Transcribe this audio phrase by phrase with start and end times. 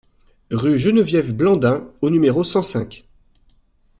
[0.49, 3.05] Rue Geneviève Blandin au numéro cent cinq